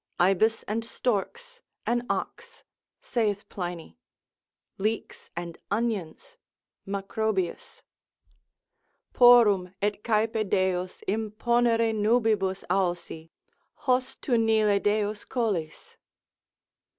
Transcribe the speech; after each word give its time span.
Ibis 0.19 0.63
and 0.63 0.83
storks, 0.83 1.61
an 1.85 2.07
ox: 2.09 2.63
(saith 3.01 3.47
Pliny) 3.49 3.99
leeks 4.79 5.29
and 5.35 5.59
onions, 5.69 6.37
Macrobius, 6.87 7.83
Porrum 9.13 9.75
et 9.79 10.01
caepe 10.03 10.49
deos 10.49 11.03
imponere 11.07 11.93
nubibus 11.93 12.63
ausi, 12.67 13.29
Hos 13.85 14.15
tu 14.15 14.39
Nile 14.39 14.79
deos 14.79 15.23
colis. 15.23 15.97